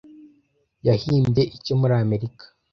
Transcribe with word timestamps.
yahimbye 0.87 1.41
icyo 1.57 1.73
muri 1.79 1.93
Amerika 2.03 2.45